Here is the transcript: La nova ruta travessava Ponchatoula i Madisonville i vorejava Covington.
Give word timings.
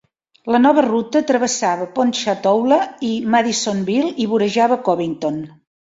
La 0.53 0.59
nova 0.61 0.83
ruta 0.85 1.21
travessava 1.31 1.85
Ponchatoula 1.99 2.79
i 3.11 3.11
Madisonville 3.35 4.11
i 4.25 4.29
vorejava 4.33 4.79
Covington. 4.91 5.43